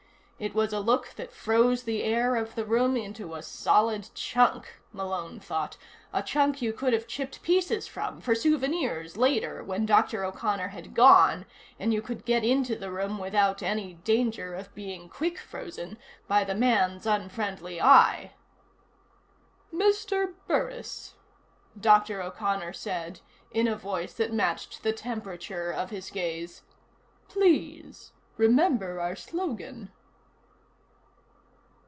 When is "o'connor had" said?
10.25-10.95